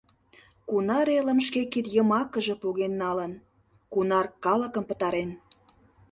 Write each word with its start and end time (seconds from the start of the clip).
Кунар 0.69 1.07
элым 1.19 1.39
шке 1.47 1.61
кид 1.71 1.85
йымакыже 1.95 2.55
поген 2.63 2.93
налын, 3.03 3.31
кунар 3.93 4.25
калыкым 4.43 4.83
пытарен. 4.89 5.29